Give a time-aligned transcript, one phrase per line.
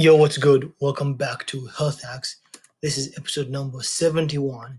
[0.00, 0.72] Yo, what's good?
[0.80, 2.36] Welcome back to Health Hacks.
[2.80, 4.78] This is episode number 71.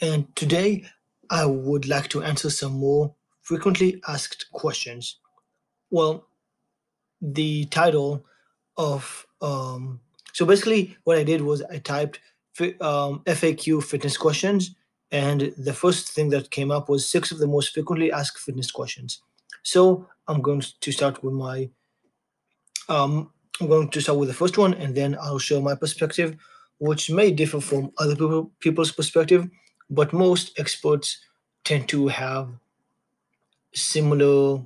[0.00, 0.86] And today
[1.30, 5.20] I would like to answer some more frequently asked questions.
[5.92, 6.26] Well,
[7.22, 8.26] the title
[8.76, 10.00] of um,
[10.32, 12.18] so basically what I did was I typed
[12.80, 14.74] um, FAQ fitness questions,
[15.12, 18.72] and the first thing that came up was six of the most frequently asked fitness
[18.72, 19.22] questions.
[19.62, 21.70] So I'm going to start with my
[22.88, 26.36] um, I'm going to start with the first one, and then I'll show my perspective,
[26.78, 29.48] which may differ from other people, people's perspective,
[29.90, 31.18] but most experts
[31.64, 32.48] tend to have
[33.74, 34.62] similar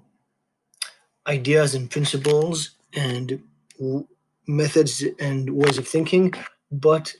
[1.26, 3.42] ideas and principles and
[3.78, 4.06] w-
[4.46, 6.32] methods and ways of thinking,
[6.70, 7.14] but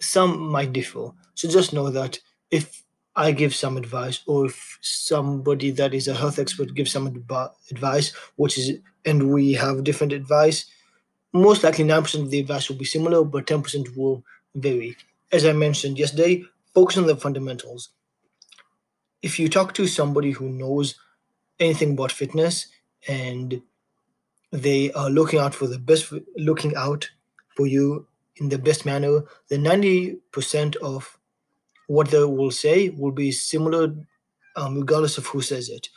[0.00, 1.10] some might differ.
[1.34, 2.18] So just know that
[2.50, 2.82] if
[3.16, 7.50] I give some advice, or if somebody that is a health expert gives some adv-
[7.70, 10.66] advice, which is, and we have different advice,
[11.32, 14.22] most likely 9% of the advice will be similar, but 10% will
[14.54, 14.96] vary.
[15.30, 16.44] As I mentioned yesterday,
[16.74, 17.90] focus on the fundamentals.
[19.22, 20.96] If you talk to somebody who knows
[21.58, 22.66] anything about fitness
[23.08, 23.62] and
[24.50, 27.08] they are looking out for the best, looking out
[27.56, 31.18] for you in the best manner, then 90% of
[31.86, 33.94] what they will say will be similar
[34.56, 35.88] um, regardless of who says it.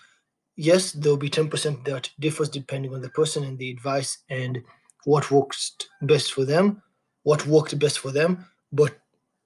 [0.56, 4.63] Yes, there will be 10% that differs depending on the person and the advice and
[5.06, 6.81] what works best for them,
[7.23, 9.00] what worked best for them, but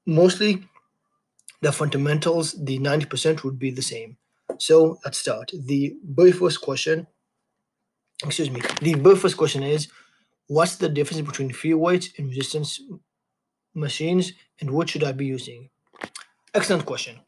[0.05, 0.63] mostly
[1.61, 4.17] the fundamentals, the 90% would be the same.
[4.57, 5.51] So let's start.
[5.53, 7.05] The very first question,
[8.25, 9.89] excuse me, the very first question is
[10.47, 12.81] what's the difference between free weights and resistance
[13.75, 15.69] machines and what should I be using?
[16.53, 17.19] Excellent question.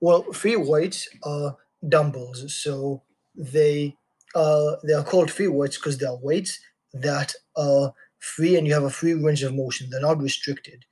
[0.00, 1.56] Well, free weights are
[1.88, 3.02] dumbbells, so
[3.34, 3.96] they
[4.34, 6.58] uh, they are called free weights because they are weights
[6.94, 9.90] that are free and you have a free range of motion.
[9.90, 10.84] They're not restricted.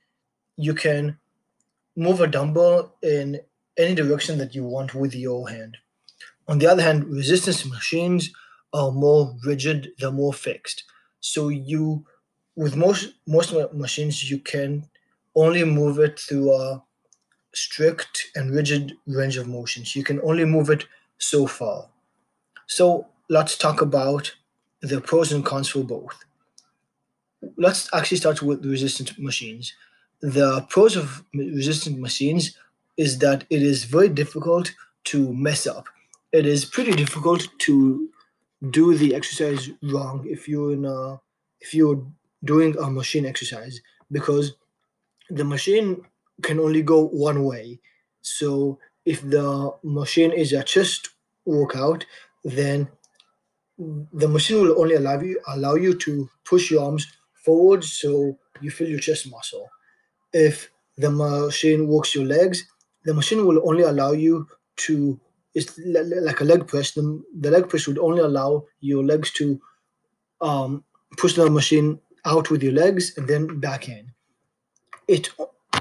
[0.57, 1.17] You can
[1.95, 3.39] move a dumbbell in
[3.77, 5.77] any direction that you want with your hand.
[6.47, 8.31] On the other hand, resistance machines
[8.73, 10.83] are more rigid, they're more fixed.
[11.21, 12.05] So you
[12.55, 14.87] with most most machines you can
[15.35, 16.83] only move it through a
[17.53, 19.95] strict and rigid range of motions.
[19.95, 20.85] You can only move it
[21.17, 21.89] so far.
[22.67, 24.33] So let's talk about
[24.83, 26.25] the pros and cons for both.
[27.57, 29.73] Let's actually start with the resistant machines.
[30.21, 32.57] The pros of resistant machines
[32.97, 34.73] is that it is very difficult
[35.05, 35.85] to mess up.
[36.31, 38.09] It is pretty difficult to
[38.69, 41.19] do the exercise wrong if you're in a
[41.59, 42.05] if you're
[42.43, 44.55] doing a machine exercise because
[45.29, 46.01] the machine
[46.41, 47.79] can only go one way.
[48.21, 51.09] So if the machine is a chest
[51.45, 52.05] workout,
[52.43, 52.89] then
[53.77, 58.71] the machine will only allow you allow you to push your arms forward so you
[58.71, 59.69] feel your chest muscle.
[60.31, 62.65] If the machine works your legs,
[63.05, 64.47] the machine will only allow you
[64.87, 65.19] to
[65.55, 66.91] it's like a leg press.
[66.91, 69.61] The, the leg press would only allow your legs to
[70.41, 70.83] um,
[71.17, 74.11] push the machine out with your legs and then back in.
[75.07, 75.29] It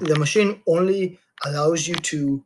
[0.01, 2.45] the machine only allows you to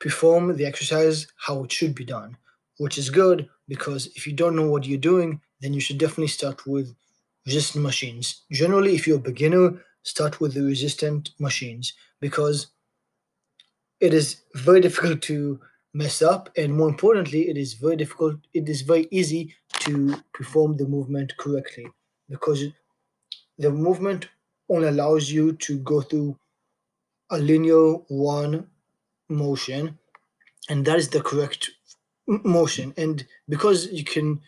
[0.00, 2.36] perform the exercise how it should be done,
[2.78, 6.28] which is good because if you don't know what you're doing, then you should definitely
[6.38, 6.94] start with
[7.46, 8.42] resistant machines.
[8.52, 9.66] Generally, if you're a beginner,
[10.02, 12.68] start with the resistant machines because
[14.00, 15.60] it is very difficult to
[15.94, 20.76] mess up and more importantly it is very difficult it is very easy to perform
[20.76, 21.86] the movement correctly
[22.28, 22.64] because
[23.58, 24.28] the movement
[24.68, 26.36] only allows you to go through
[27.30, 28.66] a linear one
[29.28, 29.98] motion
[30.68, 31.70] and that is the correct
[32.44, 32.94] motion.
[32.96, 34.40] And because you can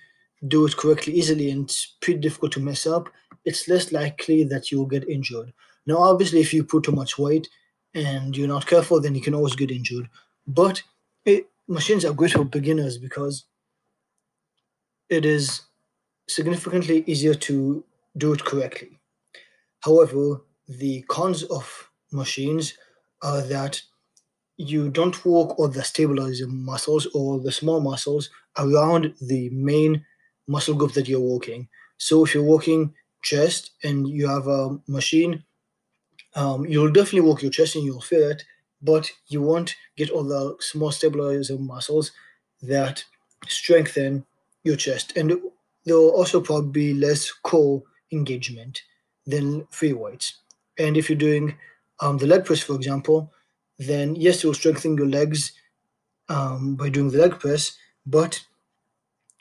[0.48, 3.08] do it correctly easily and it's pretty difficult to mess up
[3.44, 5.52] it's less likely that you'll get injured.
[5.86, 7.48] Now obviously if you put too much weight
[7.94, 10.08] and you're not careful then you can always get injured.
[10.46, 10.82] But
[11.24, 13.44] it, machines are great for beginners because
[15.08, 15.62] it is
[16.28, 17.84] significantly easier to
[18.16, 19.00] do it correctly.
[19.80, 22.74] However the cons of machines
[23.22, 23.82] are that
[24.56, 30.04] you don't work all the stabilizer muscles or the small muscles around the main
[30.46, 31.68] muscle group that you're working.
[31.96, 35.44] So if you're working chest and you have a machine,
[36.34, 38.44] um, you'll definitely work your chest and you'll feel it,
[38.82, 42.12] but you won't get all the small stabilizer muscles
[42.62, 43.04] that
[43.48, 44.24] strengthen
[44.64, 45.16] your chest.
[45.16, 45.30] And
[45.84, 47.82] there will also probably be less core
[48.12, 48.82] engagement
[49.26, 50.38] than free weights.
[50.78, 51.56] And if you're doing
[52.00, 53.32] um, the leg press, for example,
[53.86, 55.52] then yes, will strengthen your legs
[56.28, 57.76] um, by doing the leg press,
[58.06, 58.40] but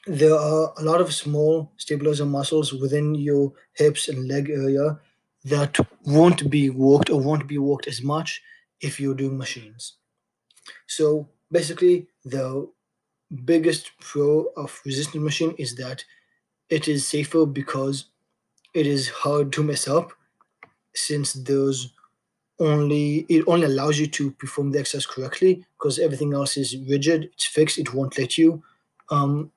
[0.08, 5.00] there are a lot of small stabilizer muscles within your hips and leg area
[5.44, 8.42] that won't be worked or won't be worked as much
[8.80, 9.94] if you're doing machines.
[10.88, 12.68] So basically, the
[13.46, 16.04] biggest pro of resistance machine is that
[16.70, 18.06] it is safer because
[18.74, 20.14] it is hard to mess up
[20.96, 21.94] since there's
[22.62, 27.24] only it only allows you to perform the exercise correctly because everything else is rigid
[27.34, 28.62] it's fixed it won't let you
[29.10, 29.52] um,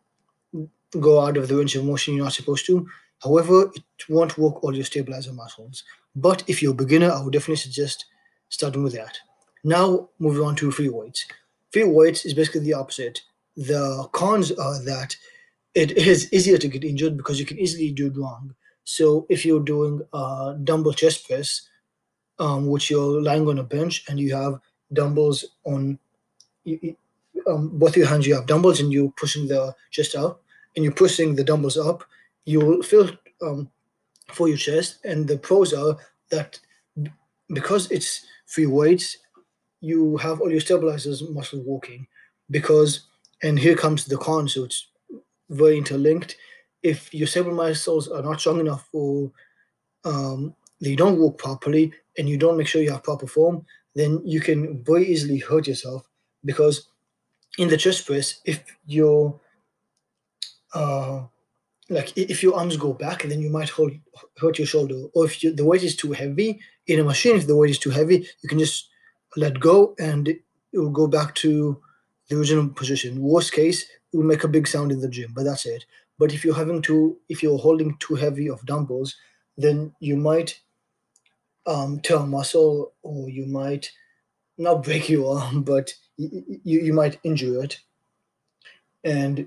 [1.01, 2.89] go out of the range of motion you're not supposed to.
[3.23, 5.85] However it won't work all your stabilizer muscles.
[6.17, 8.07] But if you're a beginner i would definitely suggest
[8.49, 9.19] starting with that.
[9.63, 11.27] Now moving on to free weights.
[11.73, 13.21] Free weights is basically the opposite.
[13.57, 15.17] The cons are that
[15.75, 18.55] it is easier to get injured because you can easily do it wrong.
[18.85, 21.63] So if you're doing a dumbbell chest press
[22.39, 24.61] um, which you're lying on a bench and you have
[24.93, 25.99] dumbbells on
[26.65, 26.97] you, you-
[27.49, 30.41] um, both your hands you have dumbbells and you're pushing the chest out.
[30.77, 32.05] And you're pushing the dumbbells up.
[32.47, 33.11] You'll feel
[33.43, 33.71] um,
[34.33, 34.99] for your chest.
[35.05, 35.97] And the pros are
[36.31, 36.59] that
[37.49, 39.19] because it's free weights
[39.81, 42.07] you have all your stabilizers muscle working.
[42.51, 43.03] Because
[43.43, 44.89] and here comes the con so it's
[45.51, 46.37] very interlinked.
[46.83, 49.31] If your stabilizer muscles are not strong enough for
[50.05, 53.65] um, they don't work properly and you don't make sure you have proper form,
[53.95, 56.03] then you can very easily hurt yourself
[56.45, 56.89] because
[57.59, 59.41] in the chest press, if your
[60.75, 61.23] uh,
[61.89, 63.93] like if your arms go back, then you might hold,
[64.39, 65.05] hurt your shoulder.
[65.15, 67.79] Or if you, the weight is too heavy in a machine, if the weight is
[67.79, 68.89] too heavy, you can just
[69.37, 71.81] let go and it will go back to
[72.29, 73.21] the original position.
[73.21, 75.85] Worst case, it will make a big sound in the gym, but that's it.
[76.19, 79.15] But if you're having to, if you're holding too heavy of dumbbells,
[79.59, 80.59] then you might
[81.67, 83.91] um, a muscle or you might
[84.59, 87.81] not break your arm, but you, you, might injure it.
[89.03, 89.47] And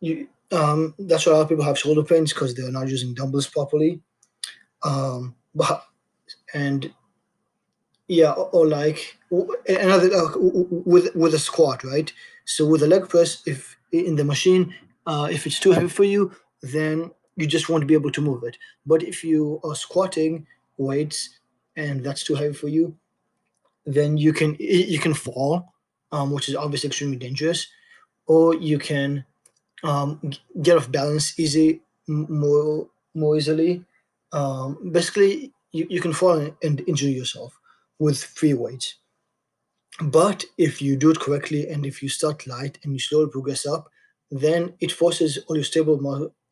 [0.00, 3.14] you, um, that's why a lot of people have shoulder pains because they're not using
[3.14, 4.00] dumbbells properly.
[4.82, 5.84] Um, but
[6.54, 6.92] and
[8.06, 9.18] yeah, or, or like
[9.68, 12.12] another uh, with with a squat, right?
[12.44, 14.74] So with a leg press, if in the machine,
[15.06, 16.32] uh, if it's too heavy for you,
[16.62, 18.56] then you just won't be able to move it.
[18.86, 21.37] But if you are squatting weights
[21.78, 22.94] and that's too heavy for you,
[23.86, 25.72] then you can you can fall,
[26.12, 27.68] um, which is obviously extremely dangerous,
[28.26, 29.24] or you can
[29.84, 30.20] um,
[30.60, 33.84] get off balance easy more more easily.
[34.32, 37.58] Um, basically, you, you can fall and, injure yourself
[37.98, 38.96] with free weights.
[40.00, 43.66] But if you do it correctly and if you start light and you slowly progress
[43.66, 43.90] up,
[44.30, 45.96] then it forces all your stable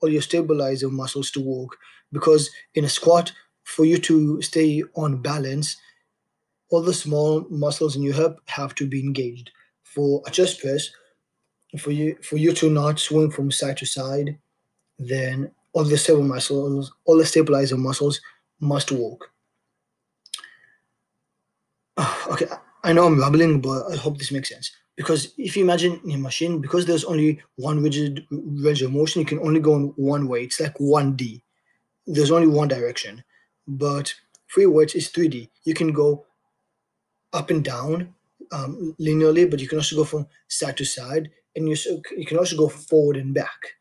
[0.00, 1.76] all your stabilizer muscles to work.
[2.12, 3.32] Because in a squat,
[3.66, 5.76] for you to stay on balance,
[6.70, 9.50] all the small muscles in your hip have to be engaged.
[9.82, 10.90] For a chest press,
[11.78, 14.38] for you for you to not swing from side to side,
[14.98, 18.20] then all the stable muscles, all the stabilizer muscles
[18.60, 19.32] must work.
[22.30, 22.46] okay,
[22.84, 24.70] I know I'm rambling, but I hope this makes sense.
[24.94, 29.20] Because if you imagine in a machine, because there's only one rigid range of motion,
[29.20, 30.44] you can only go in one way.
[30.44, 31.42] It's like 1D.
[32.06, 33.22] There's only one direction.
[33.66, 34.14] But
[34.46, 35.48] free weights is 3D.
[35.64, 36.26] You can go
[37.32, 38.14] up and down
[38.52, 41.76] um, linearly, but you can also go from side to side, and you
[42.16, 43.74] you can also go forward and back.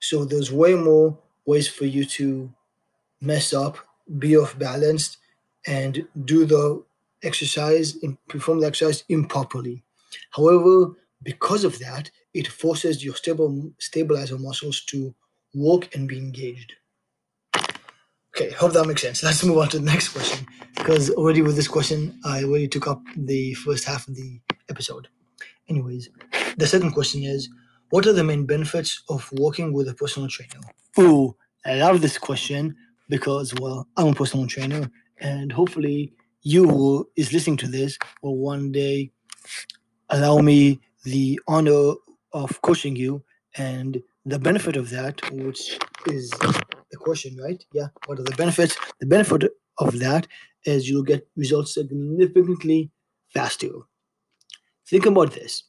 [0.00, 2.52] So there's way more ways for you to
[3.20, 3.78] mess up,
[4.18, 5.18] be off balanced,
[5.66, 6.84] and do the
[7.22, 7.96] exercise
[8.28, 9.82] perform the exercise improperly.
[10.30, 10.92] However,
[11.22, 15.14] because of that, it forces your stable stabilizer muscles to
[15.54, 16.74] work and be engaged.
[18.36, 19.22] Okay, hope that makes sense.
[19.22, 20.44] Let's move on to the next question
[20.76, 25.06] because already with this question, I already took up the first half of the episode.
[25.68, 26.08] Anyways,
[26.56, 27.48] the second question is
[27.90, 30.60] What are the main benefits of working with a personal trainer?
[30.98, 32.76] Ooh, I love this question
[33.08, 36.12] because, well, I'm a personal trainer and hopefully
[36.42, 39.12] you who is listening to this will one day
[40.10, 41.94] allow me the honor
[42.32, 43.22] of coaching you
[43.56, 46.32] and the benefit of that, which is
[46.94, 47.62] the question, right?
[47.72, 47.88] Yeah.
[48.06, 48.76] What are the benefits?
[49.00, 50.26] The benefit of that
[50.64, 52.90] is you'll get results significantly
[53.28, 53.72] faster.
[54.88, 55.64] Think about this.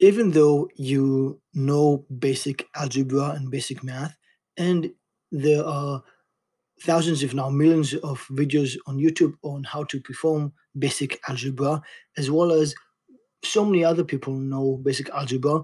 [0.00, 4.14] Even though you know basic algebra and basic math,
[4.56, 4.90] and
[5.30, 6.02] there are
[6.82, 11.80] thousands, if not millions, of videos on YouTube on how to perform basic algebra,
[12.18, 12.74] as well as
[13.44, 15.62] so many other people know basic algebra,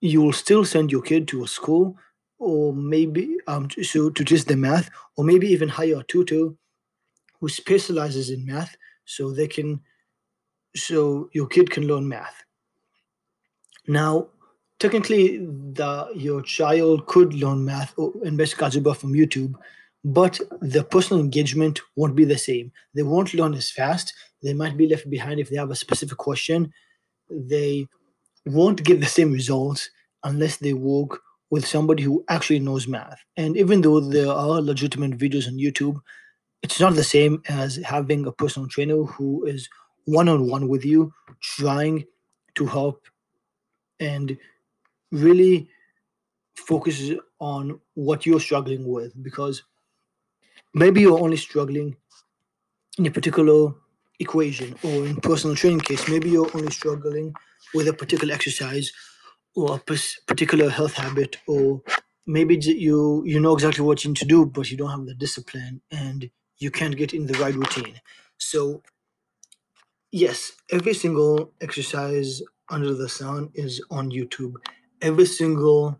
[0.00, 1.96] you will still send your kid to a school
[2.42, 6.50] or maybe um, so to teach the math, or maybe even hire a tutor
[7.40, 9.80] who specializes in math so they can
[10.76, 12.44] so your kid can learn math.
[13.86, 14.28] Now,
[14.78, 19.54] technically the your child could learn math or- and basic algebra from YouTube,
[20.04, 22.72] but the personal engagement won't be the same.
[22.94, 24.14] They won't learn as fast.
[24.42, 26.72] They might be left behind if they have a specific question.
[27.30, 27.88] They
[28.46, 29.90] won't get the same results
[30.24, 31.20] unless they work
[31.52, 33.22] with somebody who actually knows math.
[33.36, 36.00] And even though there are legitimate videos on YouTube,
[36.62, 39.68] it's not the same as having a personal trainer who is
[40.06, 42.06] one on one with you, trying
[42.54, 43.04] to help
[44.00, 44.38] and
[45.10, 45.68] really
[46.56, 49.62] focuses on what you're struggling with because
[50.72, 51.94] maybe you're only struggling
[52.96, 53.74] in a particular
[54.20, 57.32] equation or in personal training case maybe you're only struggling
[57.74, 58.92] with a particular exercise
[59.54, 59.78] or a
[60.26, 61.82] particular health habit or
[62.26, 65.14] maybe you you know exactly what you need to do but you don't have the
[65.14, 68.00] discipline and you can't get in the right routine
[68.38, 68.82] so
[70.10, 74.54] yes every single exercise under the sun is on youtube
[75.02, 75.98] every single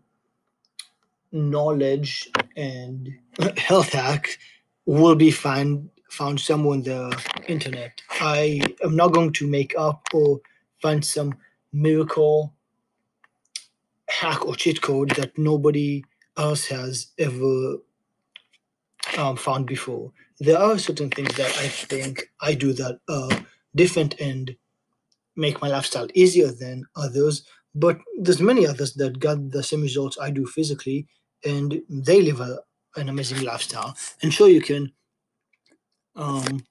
[1.31, 3.09] knowledge and
[3.57, 4.37] health hack
[4.85, 7.99] will be find found somewhere on the internet.
[8.21, 10.39] I am not going to make up or
[10.81, 11.35] find some
[11.73, 12.53] miracle
[14.19, 16.03] hack or cheat code that nobody
[16.37, 17.77] else has ever
[19.17, 20.11] um, found before.
[20.39, 23.29] There are certain things that I think I do that are
[23.75, 24.55] different and
[25.35, 30.17] make my lifestyle easier than others, but there's many others that got the same results
[30.21, 31.07] I do physically,
[31.43, 32.59] and they live a,
[32.95, 33.95] an amazing lifestyle.
[34.21, 34.91] And sure, you can
[36.15, 36.63] um,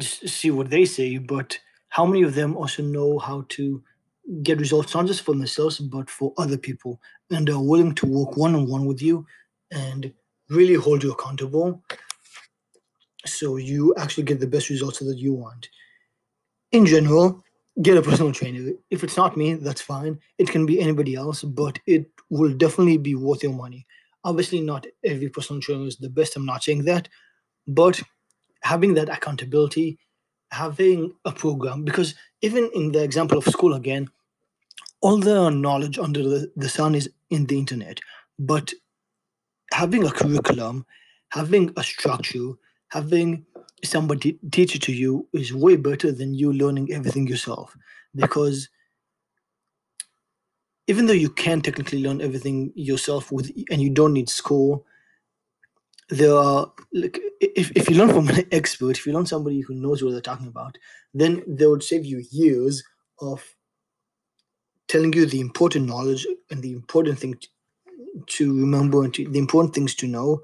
[0.00, 3.82] see what they say, but how many of them also know how to
[4.42, 7.00] get results not just for themselves but for other people,
[7.30, 9.26] and are willing to work one on one with you
[9.70, 10.12] and
[10.48, 11.82] really hold you accountable,
[13.24, 15.68] so you actually get the best results that you want.
[16.72, 17.42] In general,
[17.80, 18.72] get a personal trainer.
[18.90, 20.18] If it's not me, that's fine.
[20.38, 23.86] It can be anybody else, but it will definitely be worth your money.
[24.24, 26.36] Obviously, not every personal trainer is the best.
[26.36, 27.08] I'm not saying that,
[27.66, 28.00] but
[28.62, 29.98] having that accountability,
[30.52, 34.08] having a program, because even in the example of school again,
[35.00, 36.22] all the knowledge under
[36.54, 37.98] the, sun is in the internet,
[38.38, 38.72] but
[39.72, 40.86] having a curriculum,
[41.30, 42.52] having a structure,
[42.88, 43.44] having
[43.82, 47.76] somebody teach it to you is way better than you learning everything yourself.
[48.14, 48.68] Because
[50.86, 54.84] even though you can technically learn everything yourself with and you don't need school,
[56.12, 59.74] there are like if, if you learn from an expert, if you learn somebody who
[59.74, 60.76] knows what they're talking about,
[61.14, 62.84] then they would save you years
[63.20, 63.42] of
[64.88, 67.34] telling you the important knowledge and the important thing
[68.26, 70.42] to remember and to, the important things to know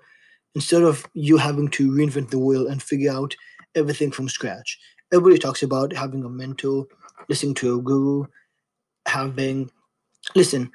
[0.55, 3.37] instead of you having to reinvent the wheel and figure out
[3.75, 4.79] everything from scratch.
[5.13, 6.87] Everybody talks about having a mentor,
[7.29, 8.25] listening to a guru,
[9.07, 9.71] having
[10.35, 10.71] listen.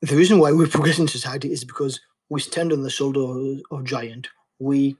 [0.00, 3.84] The reason why we progress in society is because we stand on the shoulder of
[3.84, 4.28] giant.
[4.58, 4.96] We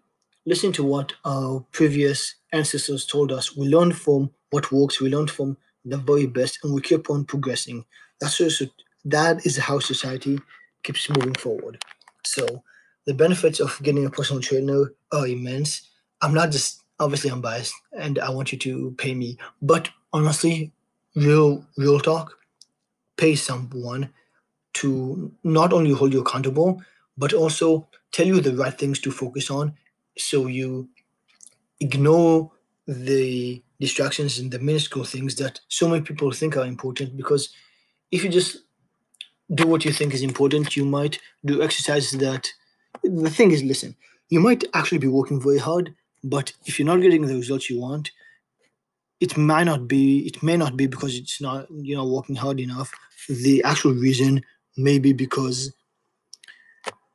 [0.47, 3.57] listen to what our previous ancestors told us.
[3.57, 5.01] We learn from what works.
[5.01, 7.85] We learn from the very best, and we keep on progressing.
[8.21, 8.63] That's just,
[9.05, 10.39] that is how society
[10.83, 11.83] keeps moving forward.
[12.25, 12.63] So
[13.07, 15.91] the benefits of getting a personal trainer are immense.
[16.23, 20.73] I'm not just obviously I'm biased, and I want you to pay me, but honestly,
[21.17, 22.39] real real talk,
[23.17, 24.11] pay someone
[24.75, 26.83] to not only hold you accountable,
[27.17, 29.75] but also tell you the right things to focus on
[30.17, 30.89] so you
[31.81, 32.51] ignore
[32.87, 37.17] the distractions and the minuscule things that so many people think are important.
[37.17, 37.49] Because
[38.11, 38.59] if you just
[39.55, 42.49] do what you think is important, you might do exercises that
[43.03, 43.97] the thing is, listen,
[44.29, 47.81] you might actually be working very hard, but if you're not getting the results you
[47.81, 48.11] want,
[49.21, 52.59] it might not be it may not be because it's not you know working hard
[52.59, 52.93] enough
[53.29, 54.43] the actual reason
[54.77, 55.73] may be because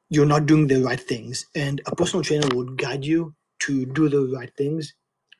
[0.09, 1.45] you're not doing the right things.
[1.55, 4.93] And a personal trainer would guide you to do the right things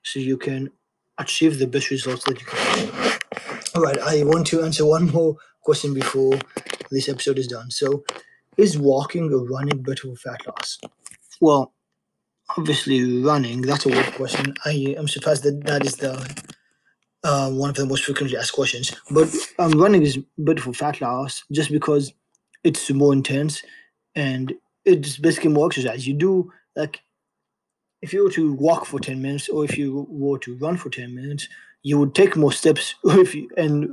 [0.04, 0.70] so you can
[1.18, 3.20] achieve the best results that you can
[3.76, 6.40] all right i want to answer one more question before
[6.92, 7.72] this episode is done.
[7.72, 8.04] So
[8.58, 10.80] is walking or running better for fat loss?
[11.42, 11.74] Well
[12.58, 14.56] obviously running that's a weird question.
[14.66, 16.14] I am surprised that that is the
[17.24, 18.96] uh, one of the most frequently asked questions.
[19.12, 22.14] But um, running is better for fat loss just because
[22.64, 23.62] it's more intense
[24.20, 24.54] and
[24.86, 26.08] it's basically more exercise.
[26.08, 27.02] You do like
[28.02, 30.90] if you were to walk for 10 minutes or if you were to run for
[30.90, 31.48] 10 minutes,
[31.84, 33.90] you would take more steps if you, and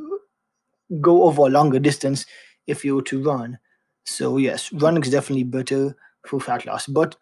[1.00, 2.26] go over a longer distance
[2.66, 3.58] if you were to run.
[4.04, 6.86] So, yes, running is definitely better for fat loss.
[6.86, 7.16] But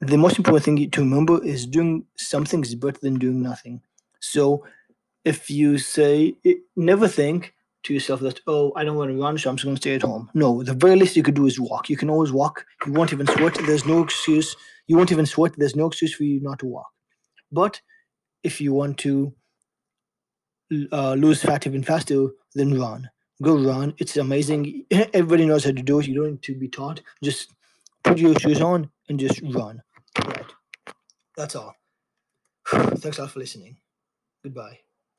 [0.00, 3.82] the most important thing to remember is doing something is better than doing nothing.
[4.20, 4.64] So,
[5.24, 9.38] if you say it, never think to yourself that oh I don't want to run,
[9.38, 10.30] so I'm just going to stay at home.
[10.34, 11.90] No, the very least you could do is walk.
[11.90, 12.64] You can always walk.
[12.86, 13.58] You won't even sweat.
[13.66, 14.56] There's no excuse.
[14.86, 15.54] You won't even sweat.
[15.56, 16.90] There's no excuse for you not to walk.
[17.50, 17.80] But
[18.42, 19.34] if you want to
[20.90, 23.08] uh, lose fat even faster, then run.
[23.42, 23.94] Go run.
[23.98, 24.86] It's amazing.
[24.90, 26.06] Everybody knows how to do it.
[26.06, 27.00] You don't need to be taught.
[27.22, 27.52] Just
[28.04, 29.82] put your shoes on and just run.
[30.24, 30.52] Right.
[31.36, 31.74] That's all.
[32.68, 33.76] Thanks a lot for listening.
[34.42, 34.78] Goodbye.